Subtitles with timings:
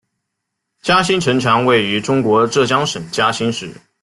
[0.81, 3.71] 嘉兴城墙位于中国浙江省嘉兴市。